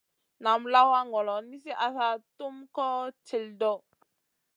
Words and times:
Nam 0.43 0.61
lawa 0.73 0.99
ŋolo 1.11 1.35
nizi 1.49 1.71
asa 1.85 2.07
tum 2.37 2.55
koh 2.75 3.05
til 3.27 3.45
ɗoʼ. 3.59 3.79